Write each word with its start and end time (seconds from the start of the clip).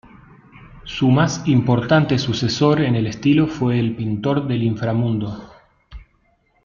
Su 0.83 1.11
más 1.11 1.43
importante 1.47 2.17
sucesor 2.17 2.81
en 2.81 2.95
el 2.95 3.05
estilo 3.05 3.45
fue 3.45 3.79
el 3.79 3.95
Pintor 3.95 4.47
del 4.47 4.63
Inframundo. 4.63 5.47